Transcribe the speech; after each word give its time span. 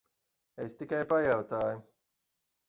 Es 0.63 0.73
tikai 0.79 1.01
pajautāju. 1.11 1.85